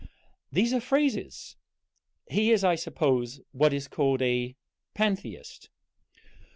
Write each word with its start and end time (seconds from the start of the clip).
"These 0.51 0.73
are 0.73 0.79
phrases. 0.81 1.57
He 2.27 2.49
is, 2.51 2.63
I 2.63 2.73
suppose, 2.73 3.39
what 3.51 3.71
is 3.71 3.87
called 3.87 4.23
a 4.23 4.55
Pantheist." 4.95 5.69